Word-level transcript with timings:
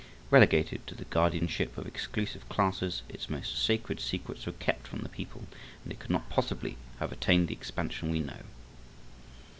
Relegated 0.31 0.87
to 0.87 0.95
the 0.95 1.05
guardianship 1.05 1.77
of 1.77 1.85
exclusive 1.85 2.49
classes 2.49 3.03
its 3.07 3.29
most 3.29 3.63
sacred 3.63 3.99
secrets 3.99 4.47
were 4.47 4.51
kept 4.53 4.87
from 4.87 5.01
the 5.01 5.09
people, 5.09 5.45
and 5.83 5.93
it 5.93 5.99
could 5.99 6.09
not 6.09 6.27
possibly 6.27 6.75
have 6.99 7.11
attained 7.11 7.47
the 7.49 7.53
expansion 7.53 8.09
we 8.09 8.17
know. 8.19 8.41